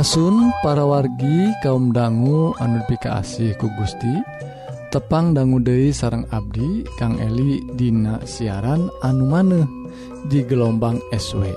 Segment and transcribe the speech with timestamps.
[0.00, 4.08] Surasun para wargi kaum dangu anpikasi ku Gusti.
[4.88, 9.68] Tepang dangu Dei sarang Abdi Kang Eli Dina siaran anu maneh
[10.24, 11.52] di gelombang SW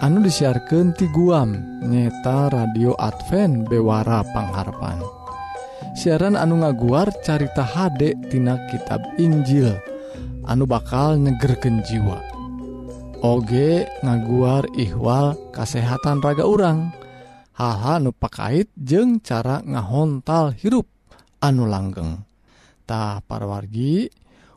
[0.00, 5.04] anu disiarkan ti guam nyeta radio Advent Bewara Pangharapan.
[5.92, 9.76] Siaran anu ngaguar carita HD tina kitab Injil
[10.48, 12.16] anu bakal nyegerken jiwa.
[13.20, 13.52] OG
[14.08, 16.96] ngaguar ihwal kasehatan raga urang.
[17.58, 20.86] hal-hal nu pakait jeung cara ngahontal hirup
[21.42, 24.06] anu langgengtah parwargi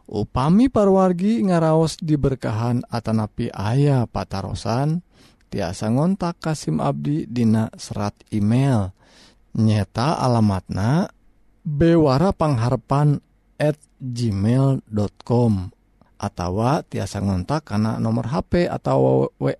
[0.05, 5.01] upami parwargi ngaraos diberkahan Atanapi ayah patarosan
[5.51, 8.95] tiasa ngontak Kasim Abdi Dina serat email.
[9.51, 11.11] Nyeta alamatna
[11.59, 13.19] bewara pangharpan
[13.59, 15.53] at gmail.com
[16.21, 16.51] atau
[16.87, 19.51] tiasa ngontak karena nomor HP atau wa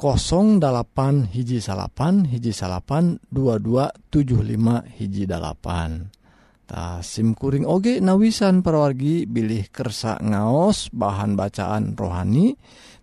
[0.00, 10.88] 08 hiji salapan hiji salapan 2275 hiji 8tah SIMkuring oge nawisan perwargi bilih kersa ngaos
[10.96, 12.56] bahan bacaan rohani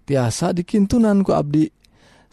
[0.09, 1.69] tiasa dikintunan ku Abdi.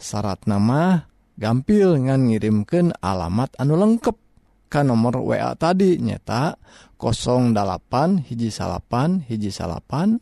[0.01, 1.05] Syarat nama
[1.37, 4.17] gampil ngan ngirimken alamat anu lengkap
[4.65, 6.57] ke nomor wa tadi nyata
[6.97, 7.53] 08
[8.25, 10.17] hiji salapan hiji salapan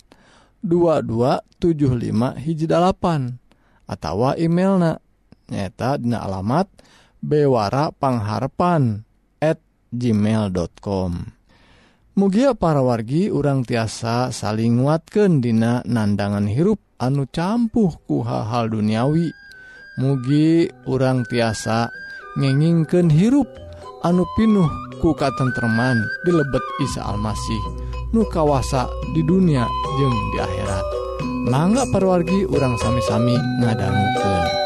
[0.68, 3.43] 2275 hiji 8
[3.88, 5.00] atawa emailna.
[5.52, 6.68] Nyata dina alamat
[7.20, 9.14] bewara pangharpan@
[9.94, 11.12] gmail.com
[12.18, 19.30] mugia para wargi urang tiasa saling nguatkan dina nandangan hirup anu campuh ku hal-hal duniawi.
[19.94, 21.94] Mugi urang tiasa
[22.42, 23.46] ngengingken hirup
[24.02, 24.66] anu pinuh
[24.98, 27.62] ku katentreman dilebet Isa Almasih
[28.10, 29.70] nu kawasa di dunia
[30.02, 31.13] jeung di akhirat.
[31.44, 34.63] mangga parwargi urang sami-sami ngadangguken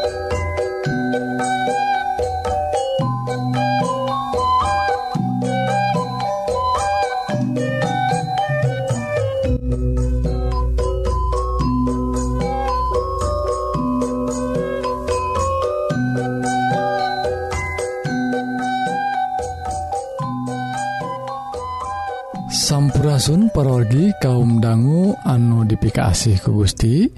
[23.28, 27.12] Ingsun perorgi kaum dangu anu dipikasih ku Gusti.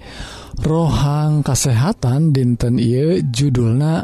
[0.58, 4.02] Rohang kasehatan dinten Ieu judulna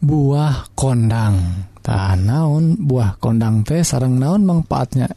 [0.00, 1.68] buah kondang.
[1.84, 2.80] Ta naon?
[2.80, 5.12] Buah kondang teh sarang naon manfaatnya?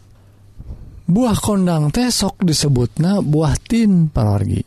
[1.08, 4.60] Buah kondang teh sok disebutna buah tin perorgi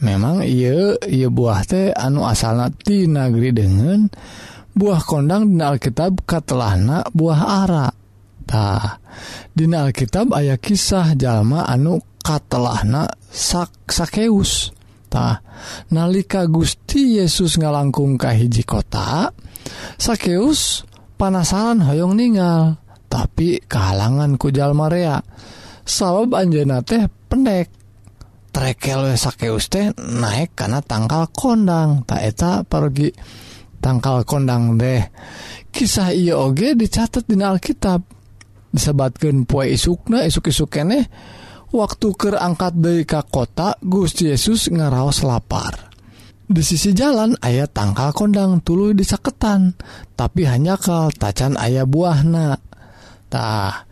[0.00, 4.08] memang ia ia buah teh anu asalnatinageri dengan
[4.72, 7.97] buah kondang di Alkitab katelahna buah ara.
[8.48, 9.04] tah
[9.52, 15.44] Dina Alkitab aya kisah jalma anu katelahna sak sakeustah
[15.92, 19.28] nalika Gusti Yesus ngalangkungkah hiji kota
[20.00, 20.88] sakeus
[21.20, 25.18] panasaran hoyong ningal tapi kehalangan kujal rea.
[25.88, 27.72] Sabab anjena teh pendek.
[28.52, 32.04] Trekel sakeus teh naik karena tangkal kondang.
[32.04, 33.08] Taketa pergi
[33.80, 35.00] tangkal kondang deh
[35.72, 38.17] kisah IOG dicatat di Alkitab.
[38.72, 41.08] disebatkan poe isukna isuk-isuk keneh
[41.72, 45.88] waktu kerangkat dari ka kota Gusti Yesus ngaraos lapar.
[46.48, 49.76] Di sisi jalan ayat tangkal kondang tulu disaketan
[50.16, 52.56] tapi hanya kal tacan ayah buahna.
[53.28, 53.84] Tah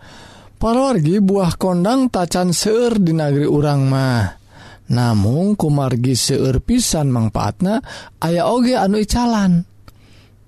[0.56, 4.25] parwargi buah kondang tacan seur di negeri urang mah.
[4.88, 7.84] Namun kumargi seueur pisan manfaatna
[8.25, 9.75] ayah oge anu icalan.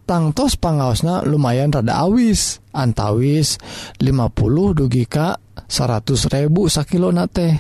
[0.09, 2.65] tangtos pangaosna lumayan rada awis.
[2.73, 3.61] Antawis
[4.01, 5.37] 50 dugi ka
[5.69, 7.53] 100.000 sakilona teh.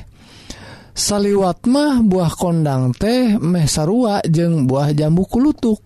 [0.96, 5.84] Saliwat mah buah kondang teh meh sarua jeung buah jambu kulutuk.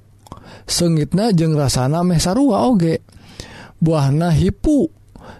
[0.62, 3.02] Sengitna jeung rasana meh sarua oge.
[3.82, 4.86] Buahna hipu.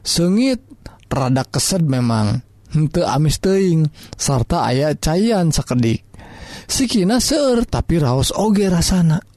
[0.03, 0.59] Sengit
[1.07, 2.43] rada kesed memang.
[2.75, 3.87] Hente amis teing
[4.19, 6.13] sarta ayat cairan sekedik
[6.73, 9.32] sikina seur tapi raos oge rasana.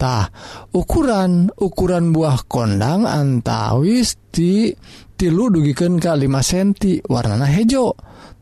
[0.00, 0.32] tah
[0.72, 4.72] ukuran ukuran buah kondang antawis di
[5.20, 7.92] tilu dugiken ke 5 senti warnana hejo.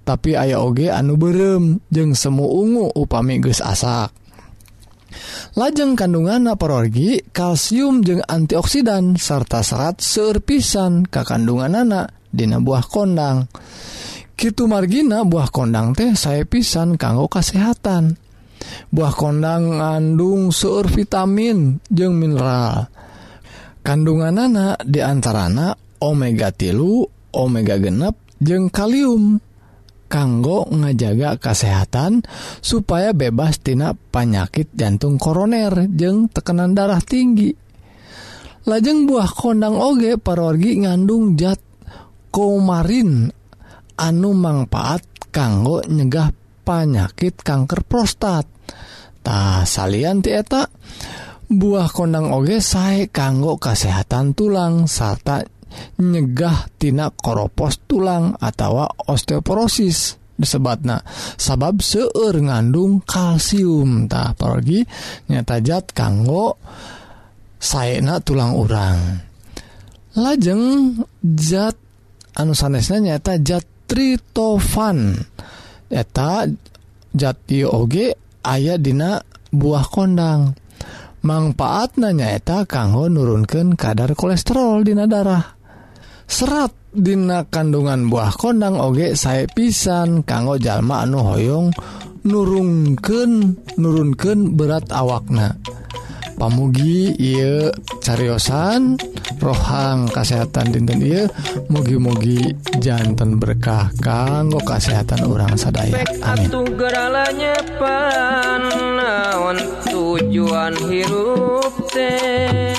[0.06, 4.14] Tapi aya oge anu berem jeung semu ungu upami geus asak.
[5.58, 13.50] Lajeng kandungan naperorgi kalsium jeung antioksidan serta serat serpisan ke kandungan anak dina buah kondang.
[14.38, 18.27] Kitu margina buah kondang teh saya pisan kanggo kesehatan
[18.92, 22.88] buah kondang ngandung seueur vitamin jeung mineral.
[23.84, 25.72] Kandungan anak diantarana
[26.04, 29.40] omega tilu omega genep jeung kalium.
[30.08, 32.24] Kanggo ngajaga kesehatan
[32.64, 37.52] supaya bebas tina panyakit jantung koroner jeung tekenan darah tinggi.
[38.64, 41.60] Lajeng buah kondang oge parorgi ngandung zat
[42.32, 43.28] komarin
[44.00, 46.32] anu manfaat kanggo nyegah
[46.68, 48.44] panyakit kanker prostat.
[49.28, 50.64] Prostattah salyan tieta
[51.48, 55.44] buah kondang oge sae kanggo kesehatan tulang sarta
[56.00, 61.04] nyegahtina koropos tulang atau osteoporosis disebatna.
[61.36, 64.08] Sabab seueur ngandung kalsium.
[64.08, 64.80] Kalsiumtah pergi
[65.28, 66.56] nyatajat kanggo
[67.60, 69.00] saena tulang urang.
[70.16, 70.96] Lajeng
[71.36, 71.76] zat
[72.32, 75.20] anu sanesnya nyata zat tritofan.
[75.88, 76.44] eta
[77.12, 78.14] jati oge
[78.44, 79.20] ayah dina
[79.52, 80.52] buah kondang.
[81.18, 85.58] Manfaat nanyaeta kanggo nurunkan kadar kolesterol dina darah.
[86.28, 91.68] Serat dina kandungan buah kondang oge saya pisan kanggo jalma anu hoyong
[92.22, 95.58] nurunken nurunken berat awakna.
[96.38, 101.00] Pamugi Ieu cariosan dan rohang kesehatan dinten.
[101.02, 101.24] Ia
[101.70, 106.04] mugi-mugi jantan berkah kanggo kesehatan orang sadaya.
[106.22, 106.50] Amin.
[106.78, 109.58] geralanya panaon
[109.90, 112.76] tujuan hirup teh.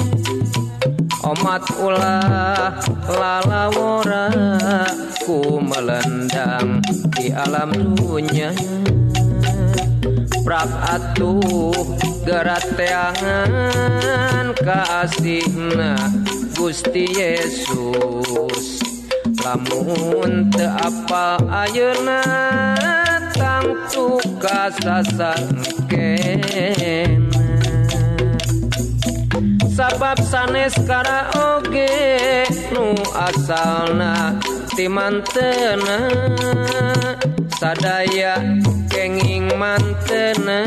[1.20, 2.74] Omat ulah
[3.06, 4.32] lalawora
[5.28, 6.82] ku melendang
[7.14, 8.50] di alam dunia
[10.42, 11.76] Prak atuh
[12.26, 16.00] gerat teangan kasihna
[16.60, 18.84] Gusti Yesus.
[19.40, 22.20] Lamun te apa ayeuna
[23.32, 25.72] tangtu kasasaken
[29.72, 31.88] sabab sanes karaoge
[32.76, 34.36] nu asalna
[34.76, 36.12] ti mantena.
[37.56, 38.36] Sadaya
[38.92, 40.60] kenging mantena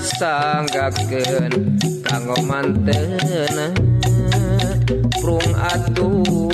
[0.00, 1.76] sanggakeun
[2.08, 3.68] kanggo mantena.
[5.20, 6.50] Prung atuh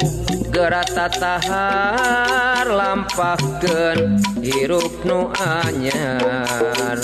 [0.50, 6.98] gerata tahar lampahkeun hirup nu anyar.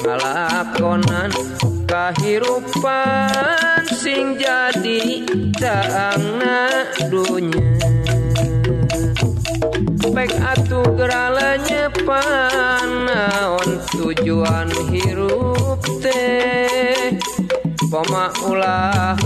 [0.00, 1.32] Ngalakonan
[1.88, 5.26] kahirupan sing jadi
[5.58, 7.80] daangna dunya
[10.20, 17.16] baik atuh geralanya panaon tujuan hirup teh
[17.90, 19.18] Poma ulah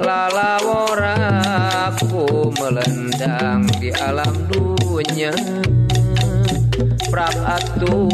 [0.00, 5.36] lalaworaku melendang di alam dunya
[7.12, 8.08] Praatu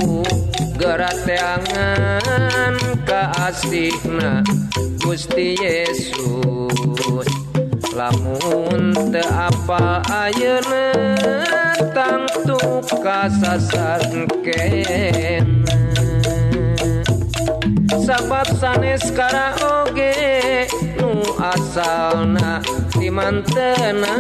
[0.74, 2.74] gerateangan
[3.06, 4.42] keasikna
[4.98, 7.30] Gusti Yesus.
[7.94, 10.90] Lamun te apa ayeuna
[11.94, 12.58] tangtu
[12.98, 15.62] kasasankeun
[18.02, 20.66] sahabat sanes kara oge
[20.98, 22.58] nu asalna
[22.98, 24.14] di mantena.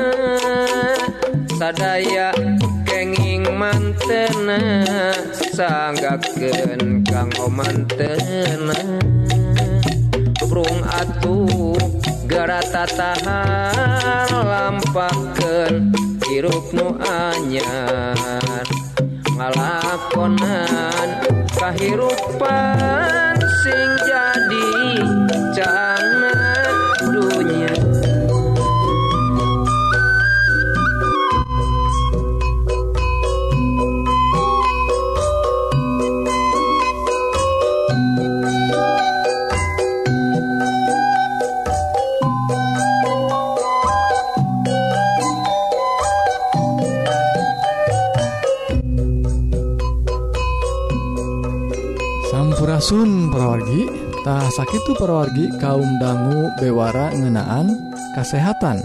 [1.58, 2.34] Sadaya
[2.86, 4.58] kenging mantena
[5.54, 8.78] sanggakeun kang mantena
[10.50, 11.78] prung atuh
[12.26, 15.94] garata tahar lampakeun
[16.26, 18.66] hirup nu anyar.
[19.38, 21.08] Ngalakonan
[21.58, 23.21] kahirupan
[23.62, 24.66] sing jadi
[25.54, 25.91] jana
[52.92, 53.82] Sampurasun perwargi
[54.20, 57.72] tah sakitu perwargi kaum dangu bewara ngenaan
[58.12, 58.84] kesehatan.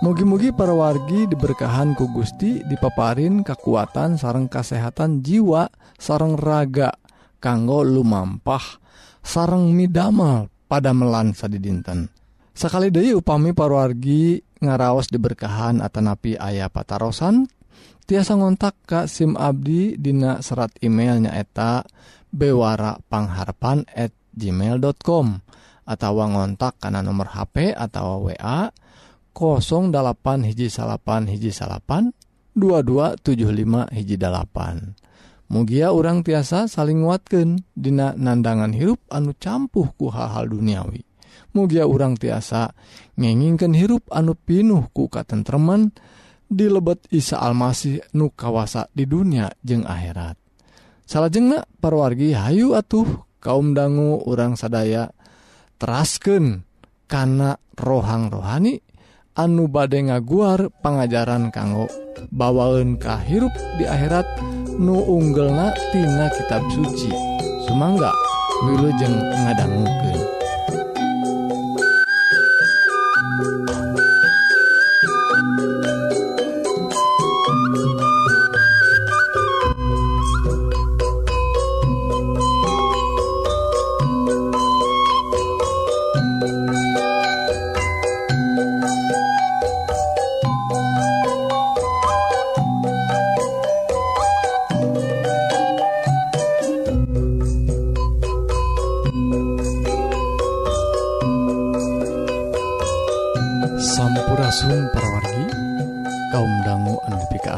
[0.00, 5.68] Mugi-mugi perwargi diberkahan ku Gusti dipaparin kekuatan sareng kesehatan jiwa
[6.00, 6.96] sareng raga
[7.36, 8.80] kanggo lumampah
[9.20, 12.08] sareng midamel pada melansa di dinten
[12.56, 17.44] sekali deui upami parwargi ngaraos diberkahan atanapi ayah patarosan
[18.08, 21.84] tiasa ngontak ka SIM Abdi dina serat emailnya eta
[22.34, 23.86] bewarapangharapan@
[24.34, 25.26] gmail.com
[25.86, 28.72] atau ngontak karena nomor HP atau wa
[29.34, 32.10] 08 hiji salapan hiji salapan
[32.58, 34.98] 2275 hiji dalapan
[35.54, 41.06] mugia orang tiasa saling nguatkan dina nandangan hirup anu campuh ku hal-hal duniawi.
[41.54, 42.74] Mugia orang tiasa
[43.14, 45.94] ngengingken hirup anu pinuh ku katentreman
[46.50, 50.43] dilebet Isa Almasih nu kawasa di dunia jeung akhirat.
[51.04, 55.12] salahjengnak parwargi Hayu atuh kaum dangu orang sadaya
[55.76, 56.64] terasken
[57.06, 58.80] karena rohang rohani
[59.36, 61.90] anu bade ngaguar pengajaran kanggo
[62.30, 64.26] bawaun kahirup di akhirat
[64.78, 65.50] nu unggel
[65.92, 67.10] tina kitab suci.
[67.64, 68.12] Sumangga
[68.68, 70.33] wilujeng ngadangguken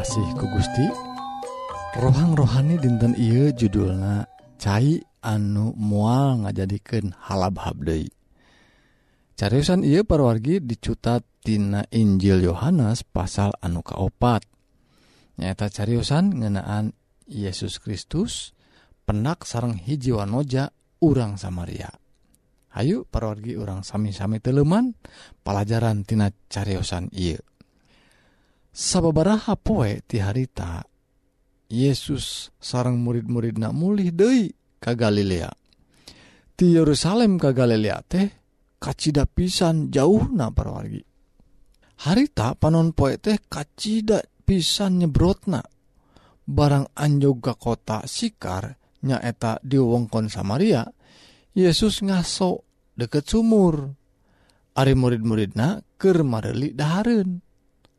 [0.07, 0.87] kasih ku Gusti.
[1.99, 4.23] Rohang rohani dinten Ieu judulna
[4.55, 8.07] cair anu mual ngajadikan halabhab Dei
[9.35, 14.47] cariusan ia perwargi dicutattina Injil Yohanes pasal anu kaopat.
[15.43, 16.95] Nyata cariusan ngenaan
[17.27, 18.55] Yesus Kristus
[19.03, 20.71] penak sarang hiji wanoja
[21.03, 21.91] urang Samaria.
[22.79, 24.95] Ayu perwargi urang sami-sami teleman
[25.43, 27.43] pelajaran tina cariyosan ia
[28.77, 30.85] sababaraha poe ti harita
[31.65, 35.49] Yesus sarang murid-muridnak mulih Dei ka Galilea.
[36.53, 38.29] Ti Yerusalem ka Galilea teh
[38.77, 41.01] kacita pisan jauh na parwargi.
[42.07, 45.59] Harita panon poe teh kacita pisan nyebrotna.
[46.47, 50.85] Barang anjoga kota sikar nyaeta di wongkon Samaria
[51.51, 53.89] Yesus ngaso deket sumur.
[54.77, 57.46] Ari murid-muridna ker mareli dahareun.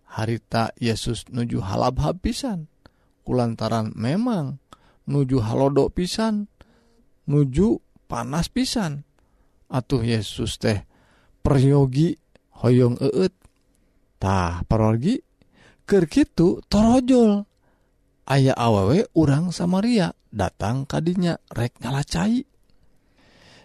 [0.08, 2.66] harita Yesus nuju halabha pisan.
[3.22, 4.56] Kulantaran memang
[5.04, 6.48] nuju halodo pisan
[7.28, 9.04] nuju panas pisan.
[9.68, 10.80] Atuh Yesus teh
[11.44, 12.16] peryogi
[12.64, 15.20] hoyong eettah parolgi
[15.84, 17.44] kerkitu torojol.
[18.28, 22.44] Ayah awawe urang Samaria datang kadinya rek ngalacai.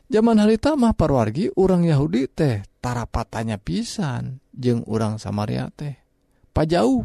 [0.08, 6.03] Zaman harita mah parwargi urang Yahudi teh tarapatanya pisan jeung urang Samaria teh.
[6.54, 7.04] pajauh.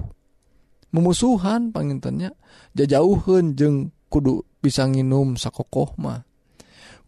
[0.88, 2.32] Memusuhan pangintennya
[2.72, 6.24] jajauhan jeng kudu bisa nginum sakokoh mah.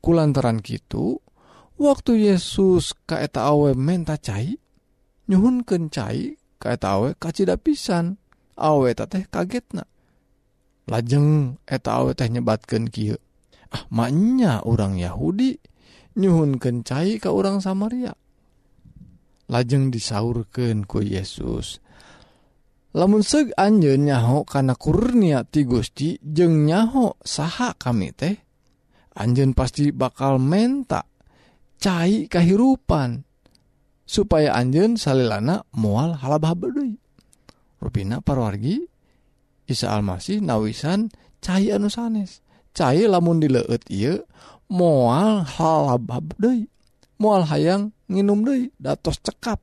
[0.04, 1.20] Kulantaran gitu
[1.80, 4.56] waktu Yesus kaeta awe menta cai
[5.28, 8.20] nyhun kencai kaeta awe kacita pisan.
[8.60, 9.88] Awe teh kagetna.
[10.84, 13.16] Lajeng eta awe teh nyebatkan kia
[13.70, 15.56] ah maknya orang Yahudi
[16.18, 18.12] nyhun kencai ke orang Samaria.
[19.50, 21.82] Lajeng disaurkan ku Yesus.
[22.96, 28.36] lamun seg anje nyaho karena kurnia ti Gusti jeng nyaho saha kami teh
[29.10, 31.02] Anjen pasti bakal menta
[31.82, 33.26] cair kehidupan
[34.06, 36.94] supaya Anjen salilana mual halababde
[37.80, 38.84] Rupina parwargi
[39.70, 41.08] Isa Almasih nawisan
[41.40, 42.44] cair anu sanes.
[42.76, 44.26] Cair lamun dileut ieu
[44.70, 46.66] mual halabab deui
[47.18, 49.58] mual hayang nginum deui datos cekap.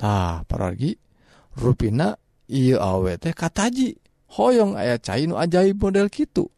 [0.00, 0.96] Tah parwargi
[1.58, 2.14] ruina
[2.48, 3.98] awe awet kataji.
[4.28, 6.52] Hoyong aya cair ajaib model gitu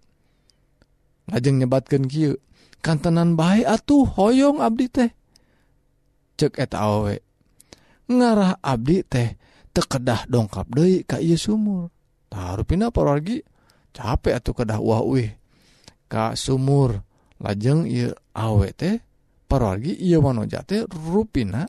[1.30, 2.35] ngajeng nyebatkan kieu.
[2.83, 5.11] Kantenan baik atuh hoyong Abdi teh.
[6.35, 7.14] Cek eta awe.
[8.11, 9.38] Ngarah Abdi teh
[9.71, 11.95] tekedah dongkap De Ka sumur.
[12.30, 13.42] Taruhpina porgi
[13.95, 15.02] capek atau kedah wah
[16.11, 17.07] Ka sumur.
[17.40, 17.88] Lajeng
[18.37, 18.97] awet teh
[19.49, 21.64] parorgi ia jate ruina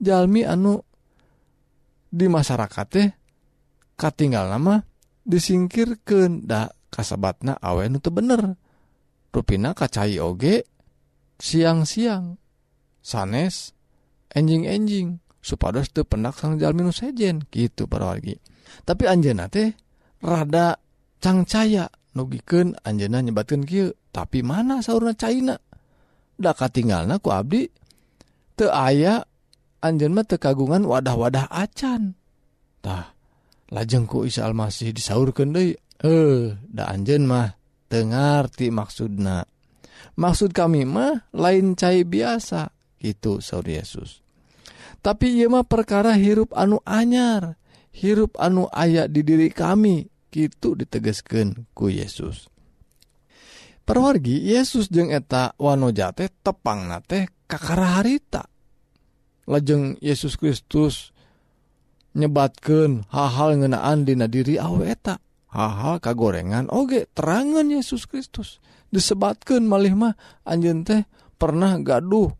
[0.00, 0.80] Jalmi anu
[2.10, 3.08] di masyarakat teh
[3.94, 4.82] katinggal nama
[5.22, 6.02] disingkir
[6.42, 8.58] da kasabatna awen nu bener.
[9.30, 10.66] Rupina kacai oge
[11.38, 12.34] siang-siang
[12.98, 13.72] sanes
[14.34, 18.18] enjing-enjing supados teu pendak sang jalmi nu sejen gitu para
[18.82, 19.74] tapi anjeunna teh
[20.18, 20.78] rada
[21.22, 23.94] cangcaya nugikeun anjeunna nyebatkeun kieu.
[24.10, 25.54] Tapi mana saurna caina?
[26.34, 27.70] Da katinggalna ku abdi
[28.58, 29.22] teu aya
[29.80, 33.16] Anjenma tekagungan wadah-wadah acantah
[33.72, 37.60] lajengku Isa Almasih disaurkan eh da Anjen mah
[37.90, 39.42] Tengarti maksudna.
[40.14, 42.70] Maksud kami mah lain cair biasa
[43.02, 44.22] gitu Saur Yesus.
[45.02, 47.58] Tapi Yema perkara hirup anu anyar
[47.90, 52.46] hirup anu ayat di diri kami gitu ditegesken ku Yesus.
[53.82, 58.46] Perwargi Yesus jeung eta Wanojate tepang nate kakara harita.
[59.50, 61.10] lajeng Yesus Kristus
[62.14, 65.18] nyebatkan hal-hal ngenaan dina diri aweta
[65.50, 66.70] hal-hal kagorengan.
[66.70, 68.62] Oge terangan Yesus Kristus.
[68.90, 71.06] Disebatkan malih mah anjen teh
[71.38, 72.30] pernah gaduh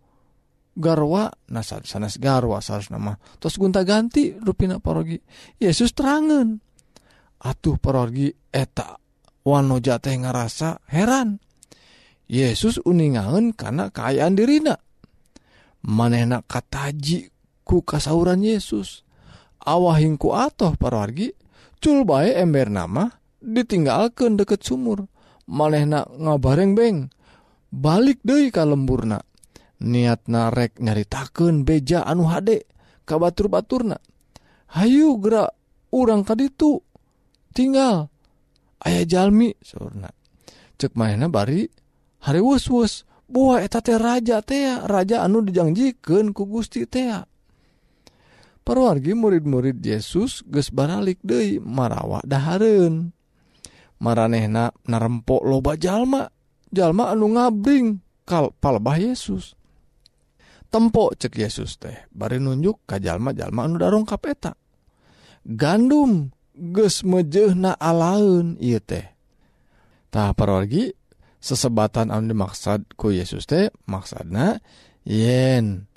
[0.75, 5.19] garwa nasar sanes garwa sanes nama terus gunta ganti rupina parogi.
[5.59, 6.59] Yesus terangan.
[7.40, 8.99] Atuh parogi eta
[9.47, 11.38] wano jateh ngerasa heran.
[12.31, 14.79] Yesus uningangen karena kaayaan dirina.
[15.84, 17.30] manenak kataji
[17.64, 19.04] ku kasauran Yesus.
[19.60, 21.37] Awahingku atoh parwargi
[21.80, 23.08] cul bae ember nama
[23.40, 25.08] ditinggalkan deket sumur.
[25.50, 27.10] Manehna ngabareng beng
[27.75, 29.18] balik deh ka lemburna.
[29.80, 32.68] Niat narek nyaritaken beja anu hade
[33.08, 33.96] ka batur-baturna.
[34.76, 35.56] Hayu gerak
[35.90, 36.78] urang tadi itu
[37.50, 38.12] tinggal.
[38.80, 40.08] Ayaah Jalmi surna
[40.80, 41.68] cek mainna bari
[42.25, 43.04] hari wus-wus.
[43.30, 47.22] buah eta teh raja tea raja anu dijanjikan ku Gusti tea
[48.66, 53.14] perwargi murid-murid Yesus ges baralik Dei marawa dahareun
[54.02, 56.26] maranehna narempok loba jalma
[56.70, 59.58] jalma anu ngabring kal palbah Yesus.
[60.70, 64.54] Tempok cek Yesus teh bari nunjuk ka jalma-jalma anu darongkap kapeta
[65.42, 69.02] gandum ges mejehna alaun ieu teh.
[70.10, 70.94] Tah perwargi
[71.40, 74.61] sesebatan anu dimaksad ku Yesus teh maksudna
[75.09, 75.88] yen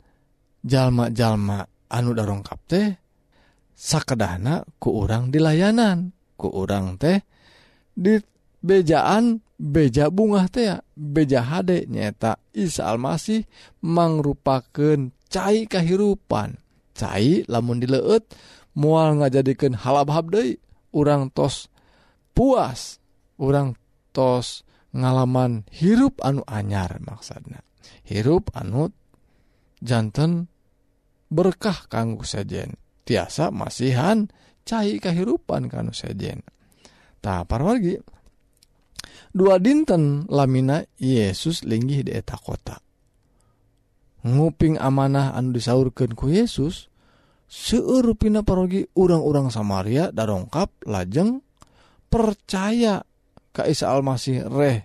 [0.64, 2.88] jalma-jalma anu darongkap teh
[3.76, 7.20] sakedahna ku urang di layanan ku urang teh
[7.94, 8.16] di
[8.64, 13.44] bejaan beja bunga teh beja hade nyata Isa Almasih
[13.84, 16.62] mangrupakeun cai kahirupan.
[16.94, 18.22] Cai lamun dileut
[18.78, 20.62] mual ngajadikeun halabhab deui
[20.94, 21.66] urang tos
[22.38, 23.02] puas
[23.42, 23.74] urang
[24.14, 24.62] tos
[24.94, 27.66] ngalaman hirup anu anyar maksudnya
[28.06, 28.94] hirup anu
[29.84, 30.48] jantan
[31.34, 32.78] berkah kanggo sejen.
[33.04, 34.32] Tiasa masihan
[34.64, 36.40] cair kehidupan kanu sejen.
[37.20, 38.00] Tak parwargi
[39.34, 42.80] dua dinten lamina Yesus linggih di eta kota.
[44.24, 46.88] Nguping amanah anu disaurkan ku Yesus
[47.44, 51.44] seurupina parogi urang-urang Samaria darongkap lajeng
[52.08, 53.04] percaya
[53.54, 54.84] ka Isa Almasih reh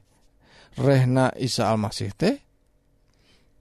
[0.77, 2.37] rehna Isa Almasih teh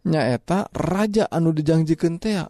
[0.08, 2.46] nyaeta raja anu dijanjikan tea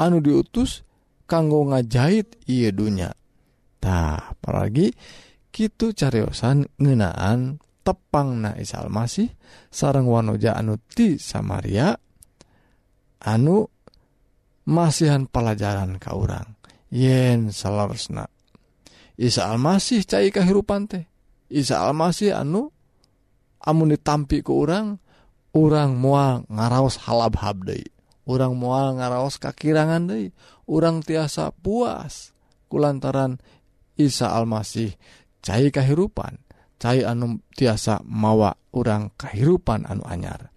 [0.00, 0.82] anu diutus
[1.28, 4.92] kanggo ngajahit ia dunyatah apalagi
[5.52, 9.28] gitu cariosan ngenaan tepang na Isa Almasih
[9.68, 11.96] sarang wanoja anu ti Samaria
[13.24, 13.68] anu
[14.68, 16.60] masihan pelajaran ka urang.
[16.88, 18.28] Yen salarsna
[19.16, 21.04] Isa Almasih cai kehidupan teh.
[21.48, 22.68] Isa Almasih anu
[23.64, 25.00] amun ditampi ke orang
[25.56, 27.88] orang mual ngaraos halab-hab deui.
[28.28, 30.36] Orang mual ngaraos kakirangan deui.
[30.68, 32.36] Orang tiasa puas
[32.68, 33.40] kulantaran
[33.96, 34.92] Isa Almasih
[35.40, 36.36] cai kahirupan.
[36.78, 40.52] Cai anu tiasa mawa orang kahirupan anu anyar.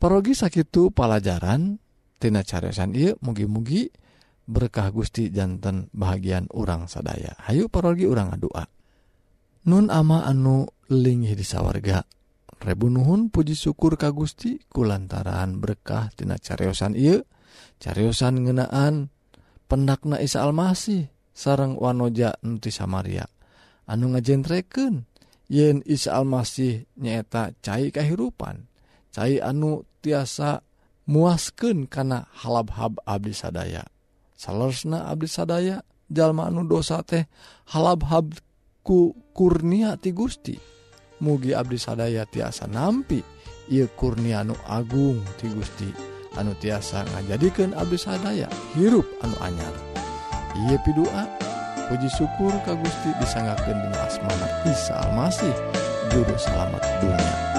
[0.00, 1.78] Parogi sakitu pelajaran
[2.18, 3.92] tina cariasan iya mugi-mugi
[4.48, 7.36] berkah Gusti jantan bahagian orang sadaya.
[7.46, 8.66] Hayu parogi orang ngadua
[9.66, 12.06] Nun ama anu linghi di sawwarga
[12.62, 17.18] Rebu Nuhun puji syukur ka Gusti kulantaran berkah tina cariyosan I
[17.82, 19.10] cariyosan ngenaan
[19.66, 23.26] pendakna Isa Almasih sarang wanoja nuti Samaria.
[23.90, 25.02] Anu ngajenreken
[25.50, 28.70] yen Isa Almasih nyaeta cair kehidupan
[29.10, 30.62] cair anu tiasa
[31.10, 33.82] muasken kana halabhab Abdi sadaya.
[34.38, 37.26] Salersna Abdi sadaya jalma anu dosa teh
[37.74, 38.30] halabhab
[38.86, 40.54] ku kurnia ti Gusti.
[41.18, 43.18] Mugi Abdi sadaya tiasa nampi.
[43.66, 45.90] Ia kurnianu Agung ti Gusti.
[46.38, 48.46] Anu tiasa ngajadikan Abdi sadaya
[48.78, 49.74] hirup anu anyar.
[50.70, 51.26] Ia pidua
[51.90, 55.54] puji syukur ka Gusti disanggakan dengan asmana Isa Almasih
[56.14, 57.55] juru selamat dunia.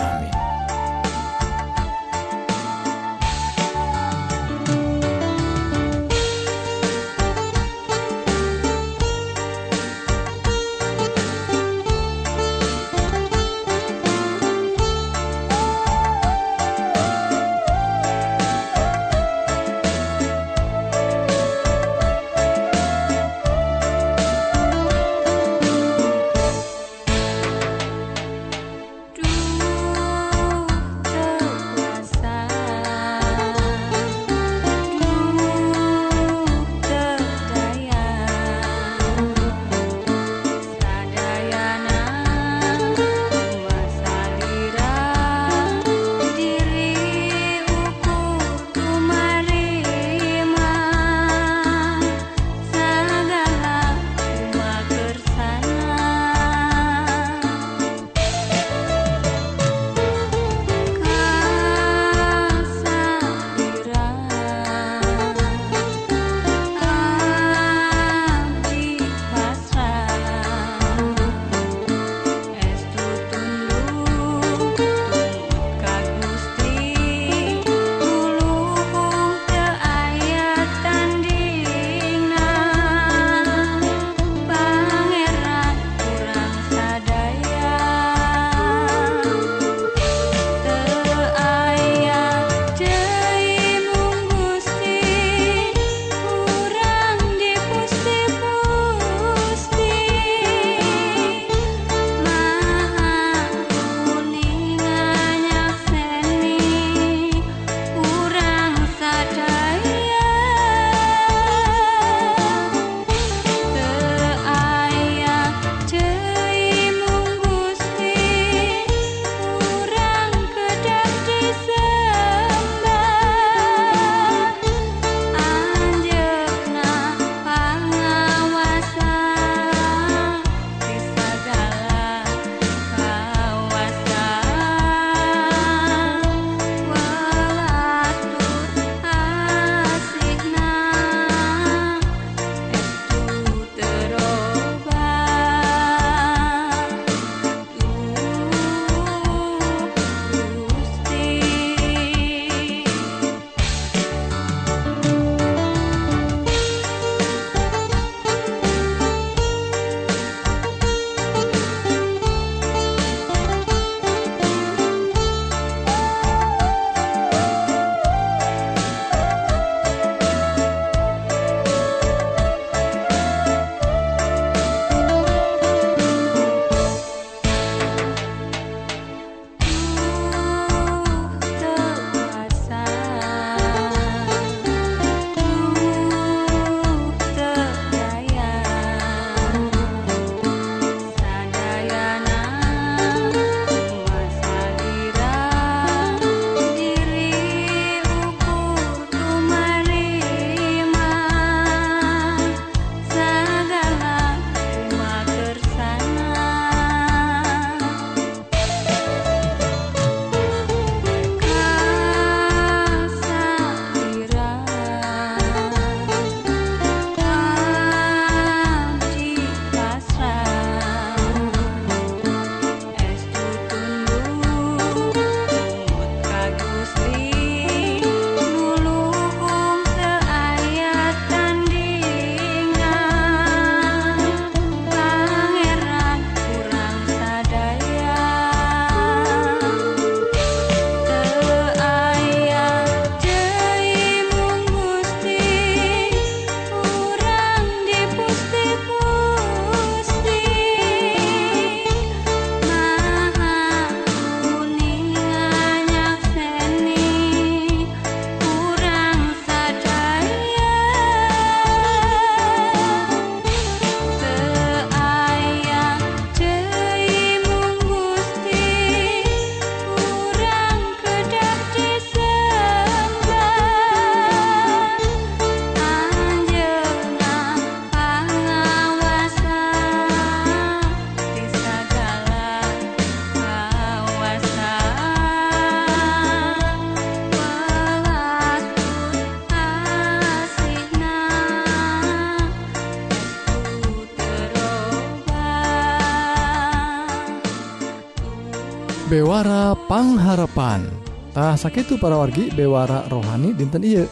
[300.18, 304.10] harapan.tah sakit para wargi bewara rohani dinten Iye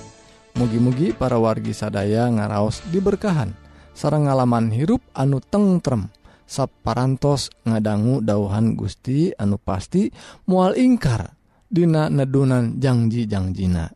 [0.56, 3.52] mugi-mugi para wargi sadaya ngaraos diberkahan.
[3.92, 6.08] Sarang ngalaman hirup anu tengrem.
[6.46, 10.14] Sapparantos ngadanggu dauhan Gusti anu pasti
[10.46, 11.34] mual ingkar
[11.66, 13.90] Dina nedunan janjijangjiina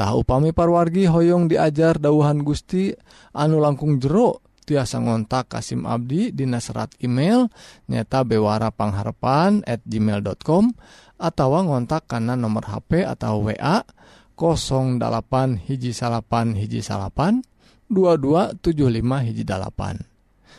[0.00, 2.94] tahu upami parwargi Hoong diajar dauhan Gusti
[3.34, 7.48] anu langkung jeruk tiasa ngontak Kasim Abdi di serat email
[7.90, 10.72] nyata bewara pangharpan at gmail.com
[11.20, 13.84] atau ngontak karena nomor HP atau WA
[14.40, 17.44] 08 hiji salapan hiji salapan
[17.92, 20.00] 2275 hiji dalapan.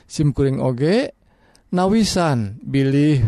[0.05, 1.15] SIMkuring oge
[1.73, 3.23] nawisan bilih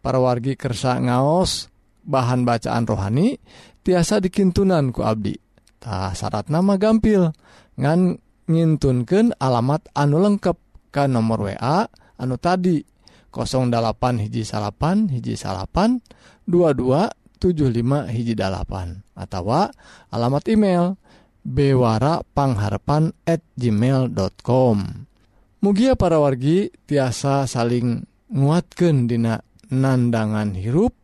[0.00, 1.68] parawargi kersa ngaos
[2.06, 3.36] bahan bacaan rohani
[3.84, 5.36] tiasa dikintunan ku Abdi.
[5.80, 7.32] Tak syarat nama gampil.
[7.76, 10.58] Ngan ngintunken alamat anu lengkap
[10.90, 11.86] ke nomor wa
[12.18, 12.82] anu tadi
[13.30, 16.02] 08 hiji salapan hiji salapan
[16.50, 19.70] 2275 hiji dalapan atau
[20.10, 20.98] alamat email
[21.46, 25.06] bewarapangharpan at gmail.com
[25.60, 30.96] Mugia para wargi tiasa saling nguatkan dina nandangan hirup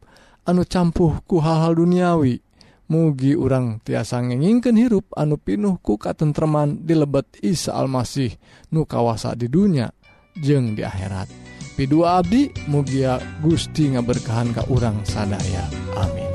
[0.48, 2.45] anu campuh ku hal-hal duniawi.
[2.86, 8.34] mugi urang tiasa ngengingken hirup anu pinuh ku katentreman dilebet Isa Almasih
[8.70, 9.90] nu kawasa di dunia
[10.38, 11.28] jeng di akhirat.
[11.76, 15.68] Pidu Abdi mugia Gusti ngaberkahan ka urang sadaya.
[16.00, 16.25] Amin.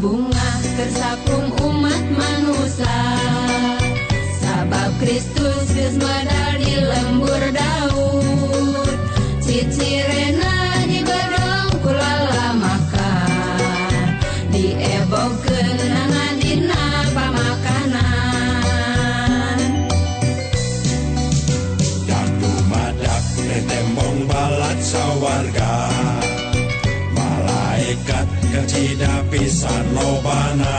[0.00, 2.98] bunga tersapung umat manusia.
[4.42, 6.33] Sabab Kristus gesmada
[29.34, 30.74] pisan lobana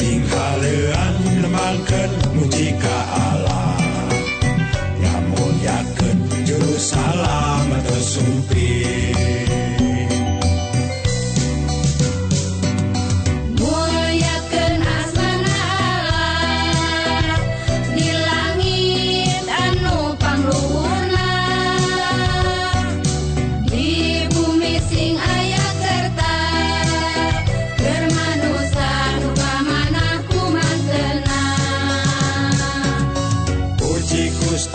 [0.00, 2.61] tinggal leuan nembalkeun muji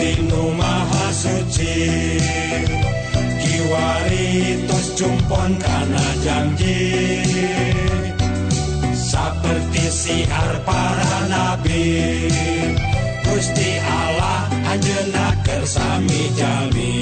[0.07, 1.75] Vishnu Mahasuci
[3.43, 7.27] Kiwaritos jumpon karena janji.
[8.95, 12.23] Seperti siar para nabi.
[13.27, 16.95] Gusti Allah anjena kersami jami.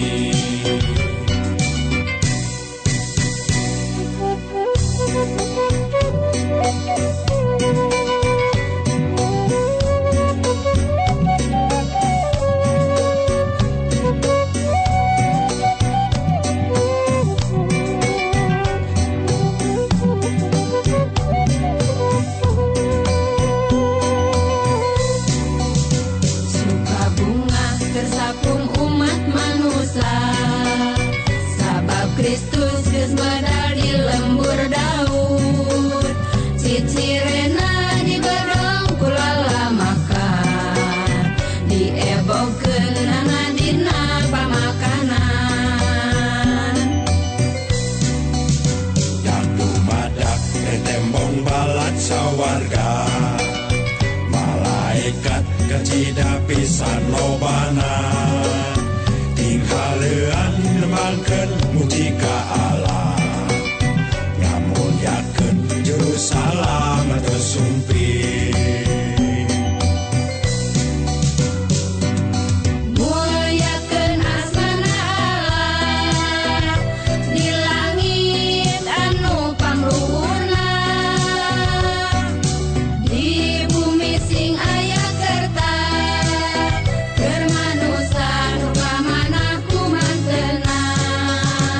[55.86, 58.25] cida pisan lobana